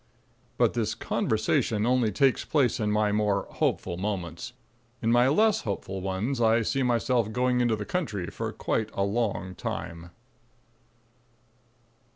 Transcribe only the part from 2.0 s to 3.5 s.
takes place in my more